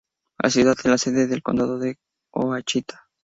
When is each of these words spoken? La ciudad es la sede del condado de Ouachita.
La 0.41 0.49
ciudad 0.49 0.73
es 0.79 0.85
la 0.85 0.97
sede 0.97 1.27
del 1.27 1.43
condado 1.43 1.77
de 1.77 1.97
Ouachita. 2.33 3.07